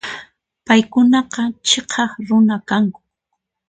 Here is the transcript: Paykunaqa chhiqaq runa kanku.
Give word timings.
Paykunaqa 0.65 1.41
chhiqaq 1.67 2.11
runa 2.27 2.55
kanku. 2.69 3.01